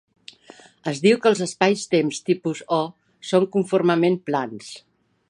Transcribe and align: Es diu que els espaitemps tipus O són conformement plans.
Es 0.91 1.01
diu 1.03 1.19
que 1.25 1.29
els 1.31 1.43
espaitemps 1.47 2.21
tipus 2.31 2.63
O 2.81 2.81
són 3.33 3.47
conformement 3.57 4.19
plans. 4.31 4.73